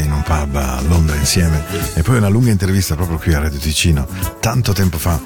e 0.00 0.08
não 0.08 0.22
pub. 0.22 0.45
A 0.56 0.80
Londra 0.80 1.14
insieme 1.16 1.64
e 1.94 2.02
poi 2.02 2.16
una 2.16 2.28
lunga 2.28 2.50
intervista 2.50 2.94
proprio 2.94 3.18
qui 3.18 3.34
a 3.34 3.40
Radio 3.40 3.58
Ticino, 3.58 4.06
tanto 4.40 4.72
tempo 4.72 4.96
fa, 4.96 5.20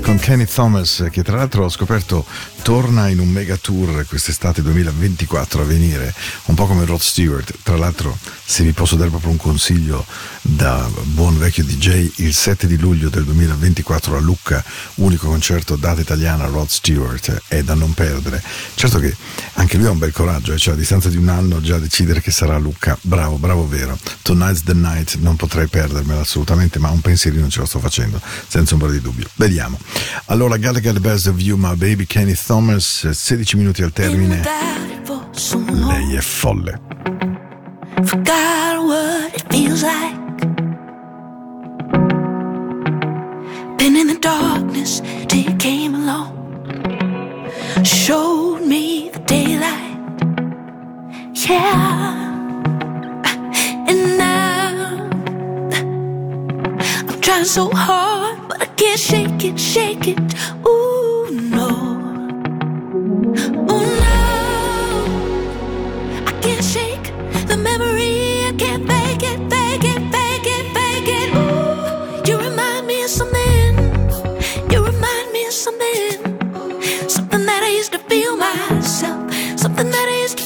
con 0.00 0.18
Kenny 0.18 0.46
Thomas, 0.46 1.06
che 1.10 1.22
tra 1.22 1.36
l'altro 1.36 1.64
ho 1.64 1.68
scoperto 1.68 2.24
torna 2.62 3.08
in 3.08 3.18
un 3.18 3.28
mega 3.28 3.56
tour 3.56 4.06
quest'estate 4.06 4.62
2024 4.62 5.62
a 5.62 5.64
venire, 5.64 6.14
un 6.46 6.54
po' 6.54 6.66
come 6.66 6.84
Rod 6.84 7.00
Stewart. 7.00 7.54
Tra 7.62 7.76
l'altro, 7.76 8.16
se 8.44 8.62
vi 8.62 8.72
posso 8.72 8.96
dare 8.96 9.10
proprio 9.10 9.30
un 9.30 9.36
consiglio 9.36 10.04
da 10.40 10.88
buon 11.04 11.38
vecchio 11.38 11.64
DJ, 11.64 12.12
il 12.16 12.34
7 12.34 12.66
di 12.66 12.78
luglio 12.78 13.08
del 13.08 13.24
2024 13.24 14.16
a 14.16 14.20
Lucca, 14.20 14.62
unico 14.96 15.26
concerto 15.28 15.76
data 15.76 16.00
italiana 16.00 16.46
Rod 16.46 16.68
Stewart, 16.68 17.42
è 17.48 17.62
da 17.62 17.74
non 17.74 17.94
perdere. 17.94 18.42
Certo 18.74 18.98
che 18.98 19.14
anche 19.54 19.76
lui 19.76 19.86
ha 19.86 19.90
un 19.90 19.98
bel 19.98 20.12
coraggio, 20.12 20.52
eh, 20.52 20.58
cioè 20.58 20.74
a 20.74 20.76
distanza 20.76 21.08
di 21.08 21.16
un 21.16 21.28
anno 21.28 21.60
già 21.60 21.78
decidere 21.78 22.20
che 22.20 22.30
sarà 22.30 22.54
a 22.54 22.58
Lucca, 22.58 22.96
bravo, 23.02 23.36
bravo 23.36 23.66
vero. 23.66 23.98
Tonight's 24.22 24.61
the 24.64 24.74
night, 24.74 25.16
non 25.18 25.36
potrei 25.36 25.66
perdermela 25.66 26.20
assolutamente, 26.20 26.78
ma 26.78 26.90
un 26.90 27.00
pensierino 27.00 27.48
ce 27.48 27.60
lo 27.60 27.66
sto 27.66 27.78
facendo, 27.78 28.20
senza 28.46 28.74
ombra 28.74 28.90
di 28.90 29.00
dubbio. 29.00 29.28
Vediamo. 29.34 29.78
Allora, 30.26 30.56
Gotta 30.56 30.80
Get 30.80 30.94
the 30.94 31.00
Best 31.00 31.26
of 31.26 31.40
You, 31.40 31.56
My 31.56 31.74
Baby, 31.76 32.06
Kenny 32.06 32.34
Thomas, 32.34 33.08
16 33.10 33.56
minuti 33.56 33.82
al 33.82 33.92
termine. 33.92 34.42
Lei 35.66 36.14
è 36.14 36.20
folle. 36.20 36.80
Forgot 38.04 38.84
what 38.84 39.34
it 39.34 39.44
feels 39.50 39.82
like. 39.82 40.20
Been 43.76 43.96
in 43.96 44.06
the 44.06 44.18
darkness 44.18 45.00
till 45.26 45.40
you 45.40 45.56
came 45.56 45.94
along. 45.94 46.30
Showed 47.84 48.66
me 48.66 49.10
the 49.12 49.20
daylight. 49.20 49.98
Yeah. 51.34 52.30
And 53.88 54.20
trying 57.32 57.44
so 57.46 57.70
hard, 57.70 58.46
but 58.46 58.60
I 58.60 58.66
can't 58.66 59.00
shake 59.00 59.42
it, 59.42 59.58
shake 59.58 60.06
it. 60.06 60.18
Ooh, 60.66 61.30
no. 61.56 61.68
Ooh, 63.72 63.86
no. 64.04 64.18
I 66.26 66.32
can't 66.42 66.62
shake 66.62 67.06
the 67.46 67.56
memory. 67.56 68.44
I 68.50 68.52
can't 68.58 68.84
fake 68.86 69.22
it, 69.30 69.38
fake 69.52 69.86
it, 69.92 70.00
fake 70.12 70.48
it, 70.56 70.64
fake 70.76 71.10
it. 71.20 71.28
Ooh, 71.34 72.28
you 72.28 72.36
remind 72.38 72.86
me 72.86 73.02
of 73.02 73.08
something. 73.08 73.72
You 74.70 74.84
remind 74.84 75.32
me 75.32 75.46
of 75.46 75.54
something. 75.54 76.18
Something 77.08 77.46
that 77.46 77.62
I 77.62 77.70
used 77.78 77.92
to 77.92 77.98
feel 78.10 78.36
myself. 78.36 79.32
Something 79.56 79.90
that 79.90 80.06
I 80.14 80.18
used 80.20 80.36
to. 80.36 80.41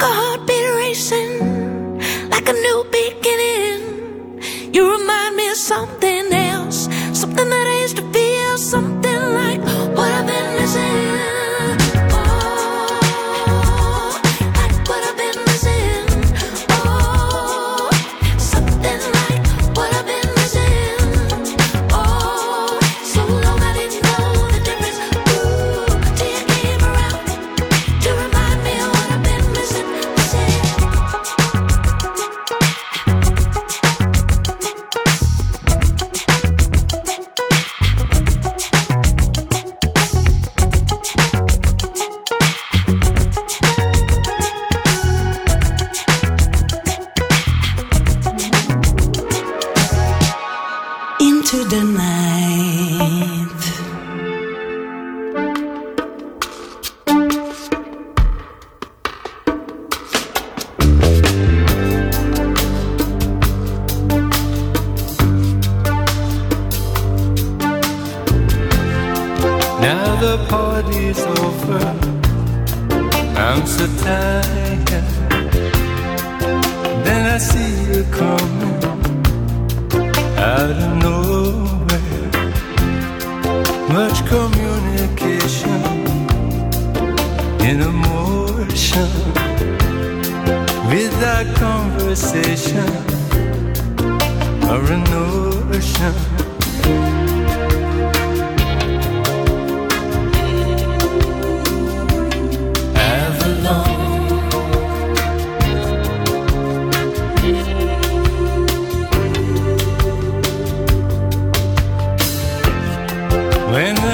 like 0.00 0.10
a 0.10 0.14
heartbeat 0.14 0.74
racing, 0.76 1.98
like 2.30 2.48
a 2.48 2.52
new 2.52 2.84
beginning. 2.90 4.40
You 4.72 4.98
remind 4.98 5.36
me 5.36 5.48
of 5.50 5.56
something 5.56 6.32
else, 6.32 6.88
something 7.12 7.48
that 7.50 7.69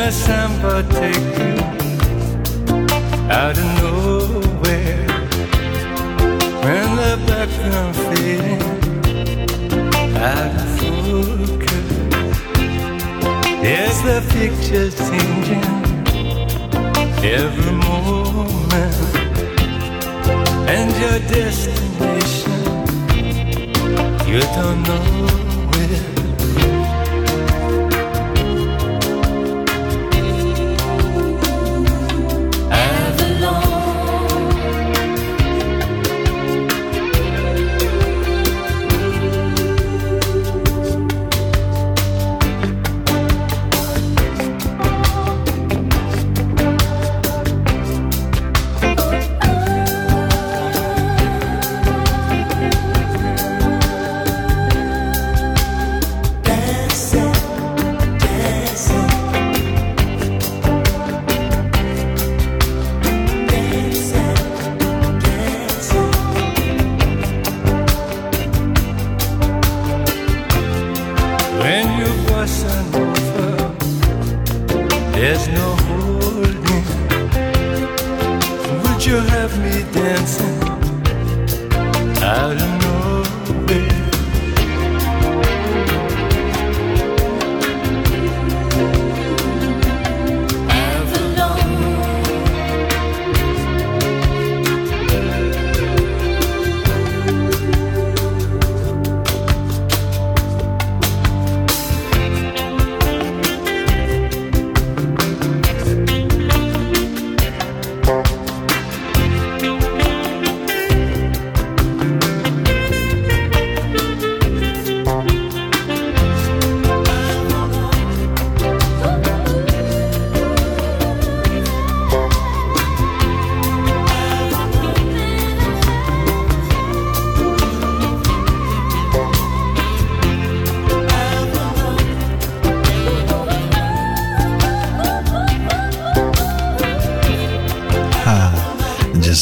December 0.06 0.84
take 0.84 1.16
you 1.16 1.56
out 3.28 3.58
of 3.58 3.66
nowhere 3.82 5.08
when 6.62 6.86
the 7.00 7.14
background 7.26 7.96
fading 7.96 8.62
out 10.14 10.54
of 10.62 10.68
focus? 10.78 11.88
Is 13.64 13.96
the 14.04 14.20
picture 14.30 14.90
changing 14.92 15.70
every 17.24 17.72
moment? 17.72 18.94
And 20.70 20.88
your 21.02 21.18
destination, 21.34 22.60
you 24.28 24.40
don't 24.54 24.82
know. 24.84 25.45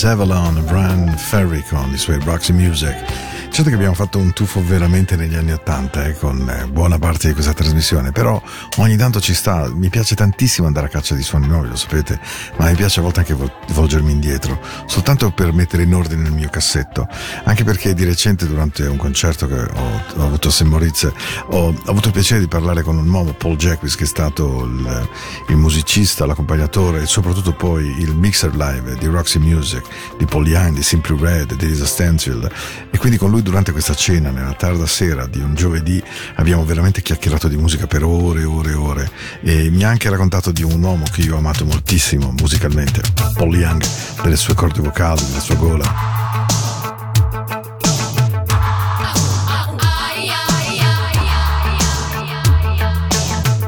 Avalon, 0.05 0.63
Brian 0.67 1.17
Ferry 1.17 1.63
con 1.69 1.91
i 1.93 1.97
suoi 1.97 2.19
Roxy 2.23 2.53
Music. 2.53 2.95
Certo 3.51 3.71
che 3.71 3.77
abbiamo 3.77 3.95
fatto 3.95 4.19
un 4.19 4.33
tuffo 4.33 4.61
veramente 4.65 5.15
negli 5.15 5.35
anni 5.35 5.53
Ottanta 5.53 6.05
eh, 6.05 6.15
con 6.15 6.49
eh, 6.49 6.67
buona 6.67 6.99
parte 6.99 7.29
di 7.29 7.35
questa 7.35 7.53
trasmissione, 7.53 8.11
però 8.11 8.43
ogni 8.79 8.97
tanto 8.97 9.21
ci 9.21 9.33
sta, 9.33 9.71
mi 9.73 9.89
piace 9.91 10.17
tantissimo 10.17 10.67
andare 10.67 10.87
a 10.87 10.89
caccia 10.89 11.15
di 11.15 11.23
suoni 11.23 11.47
nuovi, 11.47 11.69
lo 11.69 11.77
sapete, 11.77 12.19
ma 12.57 12.69
mi 12.69 12.75
piace 12.75 12.99
a 12.99 13.05
volte 13.05 13.21
anche 13.21 13.35
volgermi 13.73 14.13
indietro, 14.13 14.61
soltanto 14.87 15.31
per 15.31 15.53
mettere 15.53 15.83
in 15.83 15.95
ordine 15.95 16.27
il 16.27 16.33
mio 16.33 16.49
cassetto, 16.49 17.07
anche 17.45 17.65
perché 17.65 17.95
di 17.95 18.05
recente 18.05 18.47
durante 18.47 18.87
un 18.87 18.97
concerto 18.97 19.47
che 19.47 19.61
ho, 19.61 20.03
ho 20.17 20.27
avuto 20.27 20.49
a 20.49 20.51
St. 20.51 20.63
Moritz 20.63 21.11
ho, 21.49 21.69
ho 21.69 21.75
avuto 21.87 22.09
il 22.09 22.13
piacere 22.13 22.41
di 22.41 22.49
parlare 22.49 22.83
con 22.83 22.97
un 22.97 23.09
uomo, 23.09 23.33
Paul 23.33 23.57
Jacquis, 23.57 23.97
che 23.97 24.05
è 24.05 24.07
stato 24.07 24.65
il, 24.65 25.09
il 25.49 25.57
musicista, 25.57 26.27
l'accompagnatore 26.27 27.03
e 27.03 27.07
soprattutto 27.07 27.53
poi 27.53 28.01
il 28.01 28.15
mixer 28.15 28.55
live 28.55 28.97
di 28.97 29.07
Roxy 29.07 29.39
Music, 29.39 29.83
di 30.19 30.25
Paul 30.25 30.47
Young, 30.47 30.75
di 30.75 30.83
Simply 30.83 31.19
Red, 31.19 31.55
di 31.55 31.67
Lisa 31.67 31.87
Stansfield 31.87 32.51
e 32.91 32.99
quindi 32.99 33.19
con 33.19 33.31
lui 33.31 33.43
durante 33.43 33.73
questa 33.73 33.95
cena, 33.95 34.31
nella 34.31 34.55
tarda 34.55 34.87
sera 34.87 35.27
di 35.27 35.39
un 35.39 35.55
giovedì, 35.55 36.03
abbiamo 36.37 36.65
veramente 36.65 37.03
chiacchierato 37.03 37.49
di 37.49 37.57
musica 37.57 37.87
per 37.87 38.05
ore 38.05 38.43
e 38.43 38.45
ore 38.45 38.71
e 38.71 38.75
ore 38.75 39.11
e 39.43 39.71
mi 39.71 39.85
ha 39.85 39.89
anche 39.89 40.09
raccontato 40.09 40.51
di 40.51 40.63
un 40.63 40.83
uomo 40.83 41.05
che 41.11 41.23
io 41.23 41.35
ho 41.35 41.39
amato 41.39 41.65
moltissimo 41.65 42.33
musicalmente, 42.39 43.03
Paul 43.35 43.54
Young, 43.57 43.83
delle 44.23 44.37
sue 44.37 44.55
corde 44.55 44.81
vocali, 44.81 45.25
della 45.27 45.41
sua 45.41 45.55
gola. 45.55 45.85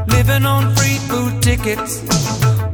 Living 0.07 0.45
on 0.45 0.75
free 0.75 0.99
food 1.09 1.41
tickets. 1.41 2.03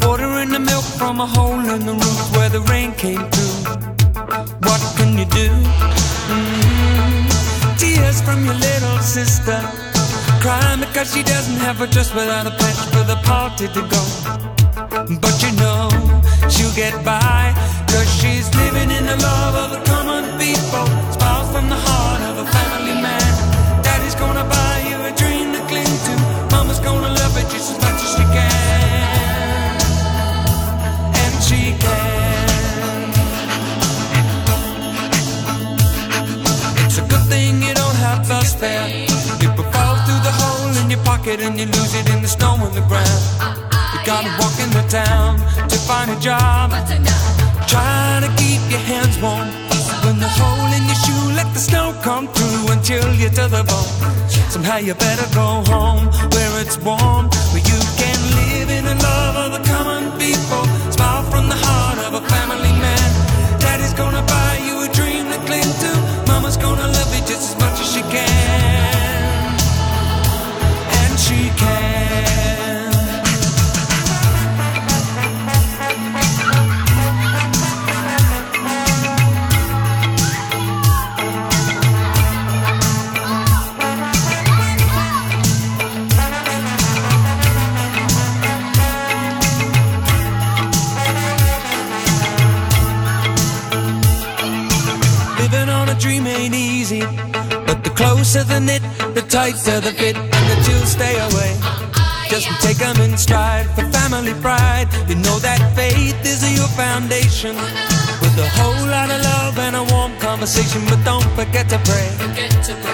Ordering 0.07 0.51
the 0.51 0.59
milk 0.59 0.85
from 0.97 1.21
a 1.21 1.27
hole 1.27 1.61
in 1.61 1.85
the 1.85 1.93
roof 1.93 2.37
where 2.37 2.49
the 2.49 2.61
rain 2.71 2.95
came 2.95 3.29
through. 3.31 3.63
What 4.61 4.81
can 4.97 5.17
you 5.19 5.27
do? 5.27 5.51
Mhm. 6.29 7.77
Tears 7.77 8.21
from 8.23 8.45
your 8.45 8.55
little 8.55 9.01
sister. 9.03 9.61
Crying 10.41 10.81
because 10.81 11.13
she 11.13 11.23
doesn't 11.23 11.61
have 11.61 11.81
a 11.83 11.87
dress 11.87 12.13
without 12.13 12.47
a 12.47 12.51
patch 12.51 12.81
for 12.91 13.05
the 13.05 13.17
party 13.23 13.69
to 13.69 13.83
go. 13.83 14.03
But 15.21 15.43
you 15.43 15.53
know 15.53 15.62
get 16.75 17.05
by. 17.05 17.53
Cause 17.89 18.09
she's 18.21 18.53
living 18.55 18.91
in 18.91 19.05
the 19.05 19.17
love 19.17 19.55
of 19.55 19.71
the 19.71 19.91
common 19.91 20.39
people. 20.39 20.87
Smiles 21.13 21.51
from 21.53 21.69
the 21.69 21.77
heart 21.77 22.02
find 46.07 46.19
a 46.19 46.21
job. 46.21 46.71
Try 47.69 48.21
to 48.23 48.31
keep 48.41 48.63
your 48.71 48.81
hands 48.91 49.17
warm. 49.23 49.49
When 50.05 50.19
the 50.19 50.29
hole 50.29 50.73
in 50.77 50.85
your 50.91 51.01
shoe, 51.05 51.37
let 51.37 51.53
the 51.55 51.61
snow 51.61 51.95
come 52.03 52.27
through 52.29 52.73
and 52.73 52.85
chill 52.85 53.15
you 53.15 53.29
to 53.29 53.49
the 53.49 53.63
bone. 53.63 53.93
Somehow 54.51 54.79
you 54.79 54.95
better 54.95 55.29
go 55.35 55.63
home 55.73 56.07
where 56.35 56.61
it's 56.61 56.77
warm, 56.79 57.29
where 57.53 57.65
you 57.71 57.81
can 58.01 58.19
live 58.39 58.71
in 58.71 58.85
the 58.85 58.97
love 59.03 59.37
of 59.45 59.51
the 59.57 59.63
common 59.71 60.05
people. 60.19 60.65
Smile 60.91 61.23
from 61.31 61.49
the 61.49 61.57
heart 61.57 61.82
closer 97.95 98.45
the 98.45 98.61
knit, 98.61 98.83
the 99.15 99.23
tighter 99.23 99.81
the 99.81 99.93
fit, 99.93 100.17
and 100.17 100.45
the 100.51 100.57
chills 100.65 100.93
stay 100.93 101.17
away. 101.29 101.53
Just 102.31 102.49
take 102.61 102.81
'em 102.81 102.99
in 103.01 103.17
stride 103.19 103.67
for 103.75 103.85
family 103.93 104.35
pride. 104.35 104.89
You 105.09 105.17
know 105.17 105.39
that 105.41 105.61
faith 105.77 106.17
is 106.25 106.41
your 106.59 106.71
foundation. 106.83 107.55
With 108.23 108.37
a 108.39 108.49
whole 108.59 108.87
lot 108.87 109.11
of 109.11 109.21
love 109.31 109.59
and 109.59 109.75
a 109.77 109.85
warm 109.93 110.13
conversation, 110.19 110.81
but 110.89 111.01
don't 111.05 111.31
forget 111.37 111.69
to 111.69 111.79
pray. 111.91 112.09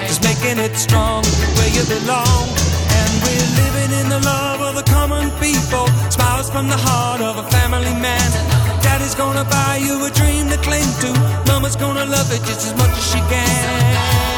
Just 0.09 0.23
making 0.25 0.59
it 0.59 0.75
strong 0.77 1.23
where 1.57 1.73
you 1.77 1.85
belong. 1.97 2.45
And 2.99 3.11
we're 3.23 3.51
living 3.63 3.93
in 4.01 4.09
the 4.09 4.21
love 4.33 4.61
of 4.69 4.75
the 4.75 4.87
common 4.97 5.31
people. 5.39 5.87
Smiles 6.11 6.49
from 6.51 6.67
the 6.69 6.81
heart 6.87 7.21
of 7.21 7.35
a 7.45 7.47
family 7.57 7.95
man. 7.95 8.29
Daddy's 8.83 9.15
gonna 9.15 9.45
buy 9.45 9.77
you 9.87 9.95
a 10.05 10.11
dream 10.11 10.49
to 10.51 10.59
cling 10.67 10.91
to. 11.03 11.11
Mama's 11.47 11.77
gonna 11.77 12.07
love 12.07 12.29
it 12.33 12.43
just 12.49 12.63
as 12.69 12.75
much 12.81 12.95
as 13.01 13.07
she 13.13 13.21
can. 13.33 14.38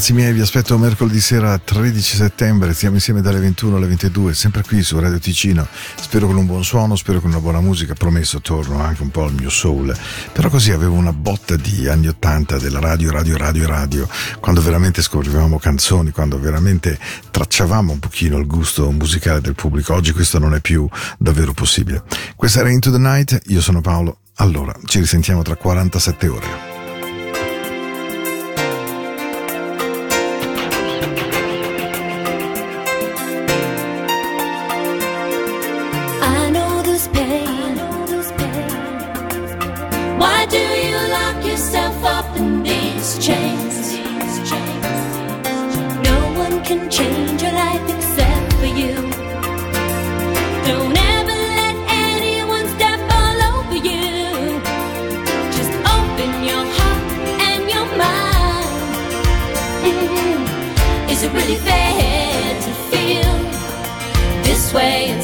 Ragazzi 0.00 0.18
miei, 0.18 0.32
vi 0.32 0.40
aspetto 0.40 0.78
mercoledì 0.78 1.20
sera 1.20 1.58
13 1.58 2.16
settembre, 2.16 2.72
stiamo 2.72 2.94
insieme 2.94 3.20
dalle 3.20 3.38
21 3.38 3.76
alle 3.76 3.86
22, 3.86 4.32
sempre 4.32 4.62
qui 4.62 4.82
su 4.82 4.98
Radio 4.98 5.18
Ticino. 5.18 5.66
Spero 5.94 6.26
con 6.26 6.36
un 6.36 6.46
buon 6.46 6.64
suono, 6.64 6.96
spero 6.96 7.20
con 7.20 7.28
una 7.28 7.38
buona 7.38 7.60
musica, 7.60 7.92
promesso 7.92 8.40
torno 8.40 8.80
anche 8.80 9.02
un 9.02 9.10
po' 9.10 9.24
al 9.24 9.34
mio 9.34 9.50
soul. 9.50 9.94
Però 10.32 10.48
così 10.48 10.70
avevo 10.72 10.94
una 10.94 11.12
botta 11.12 11.54
di 11.56 11.86
anni 11.86 12.08
80 12.08 12.56
della 12.56 12.80
radio, 12.80 13.10
radio, 13.10 13.36
radio, 13.36 13.66
radio, 13.66 14.08
quando 14.40 14.62
veramente 14.62 15.02
scoprivamo 15.02 15.58
canzoni, 15.58 16.12
quando 16.12 16.40
veramente 16.40 16.98
tracciavamo 17.30 17.92
un 17.92 17.98
pochino 17.98 18.38
il 18.38 18.46
gusto 18.46 18.90
musicale 18.90 19.42
del 19.42 19.54
pubblico. 19.54 19.92
Oggi 19.92 20.12
questo 20.12 20.38
non 20.38 20.54
è 20.54 20.62
più 20.62 20.88
davvero 21.18 21.52
possibile. 21.52 22.04
Questa 22.36 22.60
era 22.60 22.70
Into 22.70 22.90
the 22.90 22.96
Night, 22.96 23.38
io 23.48 23.60
sono 23.60 23.82
Paolo. 23.82 24.20
Allora, 24.36 24.74
ci 24.86 24.98
risentiamo 24.98 25.42
tra 25.42 25.56
47 25.56 26.26
ore. 26.28 26.69